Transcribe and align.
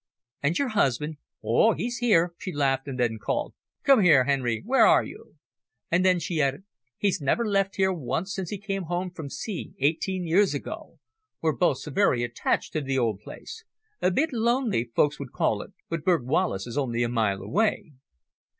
"And 0.41 0.57
your 0.57 0.69
husband?" 0.69 1.17
"Oh! 1.43 1.73
he's 1.75 1.99
here," 1.99 2.33
she 2.39 2.51
laughed, 2.51 2.87
then 2.91 3.19
called, 3.21 3.53
"Come 3.83 4.01
here, 4.01 4.23
Henry, 4.23 4.63
where 4.65 4.87
are 4.87 5.03
you?" 5.03 5.35
and 5.91 6.03
then 6.03 6.17
she 6.19 6.41
added, 6.41 6.63
"He's 6.97 7.21
never 7.21 7.47
left 7.47 7.75
here 7.75 7.93
once 7.93 8.33
since 8.33 8.49
he 8.49 8.57
came 8.57 8.85
home 8.85 9.11
from 9.11 9.29
sea 9.29 9.75
eighteen 9.77 10.25
years 10.25 10.55
ago. 10.55 10.97
We're 11.39 11.51
both 11.53 11.77
so 11.81 11.91
very 11.91 12.23
attached 12.23 12.73
to 12.73 12.81
the 12.81 12.97
old 12.97 13.19
place. 13.19 13.63
A 14.01 14.09
bit 14.09 14.33
lonely, 14.33 14.85
folks 14.85 15.19
would 15.19 15.33
call 15.33 15.61
it, 15.61 15.71
but 15.87 16.03
Burghwallis 16.03 16.65
is 16.65 16.79
only 16.79 17.03
a 17.03 17.07
mile 17.09 17.43
away." 17.43 17.91